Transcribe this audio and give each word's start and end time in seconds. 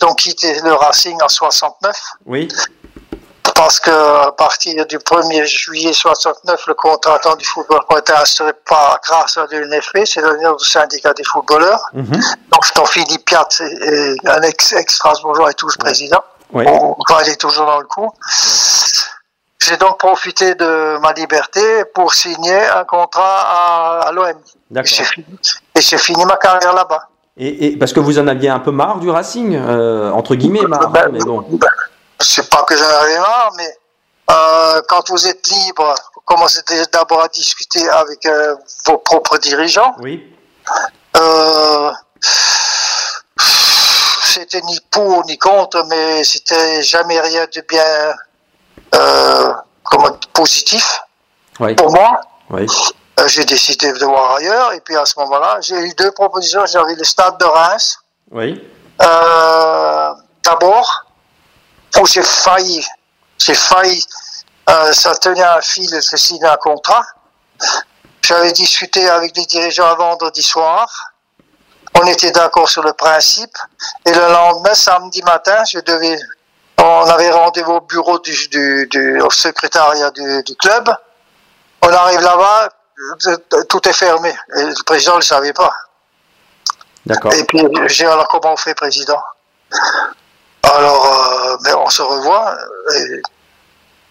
donc 0.00 0.18
quitté 0.18 0.60
le 0.60 0.72
Racing 0.74 1.18
en 1.22 1.28
69 1.28 1.96
Oui. 2.26 2.48
parce 3.54 3.80
que 3.80 3.90
à 3.90 4.32
partir 4.32 4.86
du 4.86 4.98
1er 4.98 5.44
juillet 5.46 5.92
69, 5.92 6.66
le 6.68 6.74
contrat 6.74 7.18
du 7.36 7.44
football 7.44 7.80
a 7.94 7.98
été 7.98 8.12
instauré 8.12 8.52
par, 8.66 9.00
grâce 9.04 9.36
à 9.36 9.46
l'UNFP, 9.50 10.04
c'est 10.06 10.20
l'Union 10.20 10.54
du 10.54 10.64
syndicat 10.64 11.12
des 11.14 11.24
footballeurs. 11.24 11.82
Mhm. 11.92 12.20
Donc, 12.52 12.74
dont 12.76 12.86
Philippe 12.86 13.24
Piat, 13.24 13.46
est- 13.60 13.64
est 14.24 14.28
un 14.28 14.42
ex- 14.42 14.72
ex-Strasbourgeois, 14.72 15.50
est 15.50 15.54
toujours 15.54 15.78
président. 15.78 16.22
Oui. 16.52 16.64
On, 16.68 16.96
enfin, 17.08 17.22
il 17.26 17.30
est 17.32 17.36
toujours 17.40 17.66
dans 17.66 17.80
le 17.80 17.86
coup. 17.86 18.10
J'ai 19.60 19.76
donc 19.76 19.98
profité 19.98 20.54
de 20.54 20.98
ma 21.00 21.12
liberté 21.12 21.84
pour 21.94 22.14
signer 22.14 22.64
un 22.68 22.84
contrat 22.84 24.00
à, 24.02 24.08
à 24.08 24.12
l'OM. 24.12 24.28
Et 24.28 24.34
D'accord. 24.70 24.88
j'ai 24.94 25.04
fini, 25.04 25.26
et 25.74 25.80
j'ai 25.80 25.98
fini 25.98 26.24
ma 26.24 26.36
carrière 26.36 26.72
là-bas. 26.72 27.08
Et, 27.38 27.66
et 27.66 27.76
parce 27.76 27.92
que 27.92 28.00
vous 28.00 28.18
en 28.18 28.26
aviez 28.26 28.48
un 28.50 28.58
peu 28.58 28.70
marre 28.72 28.98
du 28.98 29.08
Racing, 29.10 29.54
euh, 29.54 30.10
entre 30.10 30.34
guillemets 30.34 30.62
marre, 30.66 30.90
Ben, 30.90 31.04
hein, 31.04 31.08
mais 31.12 31.20
bon. 31.20 31.44
ben, 31.48 31.68
c'est 32.20 32.50
pas 32.50 32.64
que 32.64 32.76
j'en 32.76 32.84
avais 32.84 33.18
marre, 33.18 33.52
mais 33.56 33.76
euh, 34.30 34.82
quand 34.88 35.08
vous 35.08 35.26
êtes 35.26 35.46
libre, 35.48 35.94
vous 36.14 36.20
commencez 36.24 36.60
d'abord 36.92 37.22
à 37.22 37.28
discuter 37.28 37.88
avec 37.88 38.26
euh, 38.26 38.56
vos 38.86 38.98
propres 38.98 39.38
dirigeants. 39.38 39.94
Oui. 40.00 40.24
Euh, 41.16 41.90
c'était 44.24 44.60
ni 44.62 44.78
pour 44.90 45.24
ni 45.26 45.38
contre, 45.38 45.84
mais 45.88 46.24
c'était 46.24 46.82
jamais 46.82 47.20
rien 47.20 47.46
de 47.54 47.60
bien 47.68 48.14
euh, 48.94 49.52
comment, 49.84 50.10
positif 50.32 51.00
Oui. 51.60 51.74
pour 51.76 51.90
moi. 51.92 52.20
Oui. 52.50 52.66
Euh, 53.18 53.26
j'ai 53.26 53.44
décidé 53.44 53.92
de 53.92 54.04
voir 54.04 54.36
ailleurs, 54.36 54.72
et 54.74 54.80
puis 54.80 54.96
à 54.96 55.04
ce 55.04 55.18
moment-là, 55.18 55.58
j'ai 55.60 55.76
eu 55.76 55.92
deux 55.94 56.12
propositions. 56.12 56.64
J'avais 56.66 56.94
le 56.94 57.04
stade 57.04 57.36
de 57.38 57.44
Reims, 57.44 57.98
Oui. 58.30 58.62
euh, 59.02 60.14
d'abord, 60.44 61.04
où 62.00 62.06
j'ai 62.06 62.22
failli, 62.22 62.86
j'ai 63.38 63.54
failli, 63.54 64.04
euh, 64.70 64.92
ça 64.92 65.14
tenait 65.16 65.42
à 65.42 65.56
un 65.56 65.60
fil 65.60 65.90
de 65.90 66.00
signer 66.00 66.46
un 66.46 66.56
contrat. 66.56 67.04
J'avais 68.22 68.52
discuté 68.52 69.08
avec 69.08 69.36
les 69.36 69.46
dirigeants 69.46 69.96
vendredi 69.96 70.42
soir. 70.42 70.86
On 72.00 72.06
était 72.06 72.30
d'accord 72.30 72.68
sur 72.68 72.82
le 72.82 72.92
principe. 72.92 73.56
Et 74.04 74.12
le 74.12 74.20
lendemain, 74.30 74.74
samedi 74.74 75.22
matin, 75.22 75.64
je 75.64 75.78
devais, 75.80 76.18
on 76.78 77.06
avait 77.08 77.30
rendez-vous 77.30 77.72
au 77.72 77.80
bureau 77.80 78.18
du, 78.18 78.48
du, 78.48 78.86
du 78.90 79.20
au 79.22 79.30
secrétariat 79.30 80.10
du, 80.10 80.42
du 80.44 80.54
club. 80.56 80.94
On 81.82 81.88
arrive 81.92 82.20
là-bas, 82.20 82.68
tout 83.68 83.88
est 83.88 83.92
fermé. 83.92 84.34
Et 84.56 84.64
le 84.64 84.84
président 84.84 85.12
ne 85.12 85.18
le 85.18 85.24
savait 85.24 85.52
pas. 85.52 85.72
D'accord. 87.06 87.32
Et 87.32 87.44
puis, 87.44 87.60
j'ai 87.86 88.04
dit, 88.04 88.10
alors 88.10 88.28
comment 88.28 88.52
on 88.52 88.56
fait, 88.56 88.74
président? 88.74 89.22
Alors, 90.62 91.06
euh, 91.06 91.56
ben, 91.64 91.76
on 91.76 91.88
se 91.88 92.02
revoit. 92.02 92.54
Et, 92.94 93.22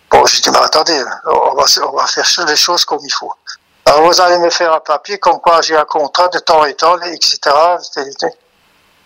bon, 0.10 0.26
j'ai 0.26 0.42
dit, 0.42 0.50
mais 0.50 0.58
attendez, 0.58 1.04
on 1.26 1.54
va, 1.56 1.66
on 1.86 1.96
va 1.96 2.08
faire 2.08 2.26
les 2.48 2.56
choses 2.56 2.86
comme 2.86 3.00
il 3.04 3.12
faut. 3.12 3.32
Alors, 3.86 4.04
vous 4.04 4.20
allez 4.22 4.40
me 4.40 4.50
faire 4.50 4.74
un 4.74 4.80
papier 4.80 5.20
comme 5.20 5.40
quoi 5.40 5.62
j'ai 5.62 5.76
un 5.76 5.86
contrat 5.86 6.28
de 6.30 6.40
temps 6.40 6.66
et 6.66 6.74
temps, 6.74 7.00
etc. 7.02 7.40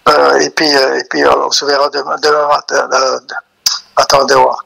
Euh, 0.09 0.40
et 0.40 0.50
puis, 0.50 0.75
euh, 0.75 0.98
et 0.98 1.03
puis 1.09 1.24
on 1.25 1.52
se 1.52 1.66
verra 1.66 1.90
demain, 1.90 2.16
demain 2.18 2.48
matin. 2.48 2.90
attendez 3.96 4.36
voir. 4.36 4.66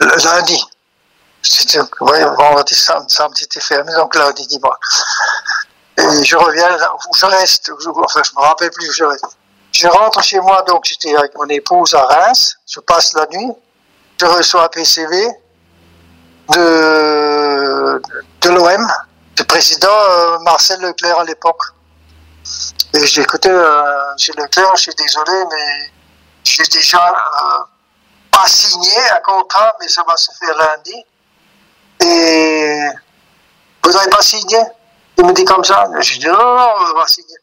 Lundi. 0.00 0.62
C'était, 1.48 1.78
voyez, 2.00 2.24
vendredi, 2.24 2.74
samedi, 2.74 3.46
fermé, 3.60 3.92
donc 3.94 4.14
lundi, 4.14 4.46
dimanche. 4.46 4.76
Et 5.98 6.24
je 6.24 6.36
reviens, 6.36 6.68
je 7.14 7.26
reste, 7.26 7.70
enfin 7.70 8.22
je 8.22 8.32
me 8.36 8.42
rappelle 8.42 8.70
plus 8.70 8.88
où 8.88 8.92
je 8.92 9.04
reste. 9.04 9.24
Je 9.72 9.86
rentre 9.86 10.22
chez 10.22 10.40
moi, 10.40 10.62
donc 10.62 10.84
j'étais 10.84 11.14
avec 11.16 11.34
mon 11.36 11.46
épouse 11.48 11.94
à 11.94 12.04
Reims, 12.04 12.56
je 12.66 12.80
passe 12.80 13.12
la 13.14 13.26
nuit, 13.26 13.52
je 14.20 14.26
reçois 14.26 14.64
un 14.64 14.68
PCV 14.68 15.28
de, 16.50 18.02
de 18.40 18.50
l'OM, 18.50 18.86
du 19.36 19.44
président 19.44 19.88
euh, 19.88 20.38
Marcel 20.40 20.80
Leclerc 20.80 21.18
à 21.20 21.24
l'époque. 21.24 21.62
Et 22.94 23.06
j'ai 23.06 23.22
écouté, 23.22 23.50
euh, 23.50 24.16
j'ai 24.16 24.32
Leclerc, 24.32 24.76
je 24.76 24.82
suis 24.82 24.94
désolé, 24.94 25.44
mais 25.50 25.92
j'ai 26.44 26.64
déjà 26.64 27.06
euh, 27.08 27.64
pas 28.30 28.46
signé 28.46 28.96
un 29.12 29.20
contrat, 29.20 29.74
mais 29.80 29.88
ça 29.88 30.04
va 30.06 30.16
se 30.16 30.30
faire 30.38 30.56
lundi. 30.56 31.04
Vous 33.96 34.02
n'avez 34.02 34.10
pas 34.10 34.20
signé 34.22 34.58
Il 35.16 35.24
me 35.24 35.32
dit 35.32 35.44
comme 35.46 35.64
ça. 35.64 35.86
J'ai 36.00 36.18
dit 36.18 36.26
non, 36.26 36.34
non, 36.34 36.54
non, 36.56 36.68
on 36.94 36.98
va 36.98 37.06
signer. 37.06 37.36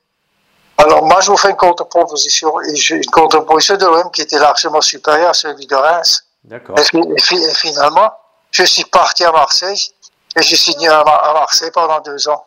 Alors 0.77 1.03
moi, 1.03 1.19
je 1.21 1.31
vous 1.31 1.37
fais 1.37 1.49
une 1.49 1.55
contre-proposition. 1.55 2.53
Une 2.61 3.05
contre-proposition 3.05 3.75
de 3.77 3.85
l'OM 3.85 4.11
qui 4.11 4.21
était 4.21 4.37
largement 4.37 4.79
supérieure 4.81 5.29
à 5.31 5.33
celui 5.33 5.65
de 5.65 5.73
Reims. 5.75 6.23
D'accord. 6.43 6.77
Et, 6.77 6.81
et 6.83 7.21
fi- 7.21 7.43
et 7.43 7.53
finalement, 7.55 8.11
je 8.51 8.63
suis 8.65 8.83
parti 8.85 9.23
à 9.23 9.31
Marseille 9.31 9.81
et 10.35 10.43
j'ai 10.43 10.55
signé 10.55 10.89
à, 10.89 10.99
à 10.99 11.33
Marseille 11.33 11.71
pendant 11.73 11.99
deux 12.01 12.27
ans. 12.29 12.45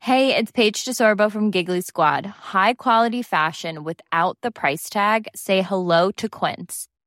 Hey, 0.00 0.32
it's 0.36 0.50
Paige 0.52 0.84
DeSorbo 0.84 1.30
from 1.30 1.52
Giggly 1.52 1.80
Squad. 1.80 2.26
High 2.52 2.74
quality 2.74 3.22
fashion 3.22 3.84
without 3.84 4.36
the 4.40 4.50
price 4.50 4.88
tag. 4.88 5.28
Say 5.36 5.62
hello 5.62 6.10
to 6.16 6.28
Quince. 6.28 6.88